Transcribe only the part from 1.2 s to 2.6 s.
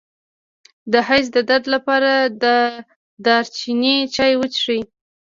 د درد لپاره د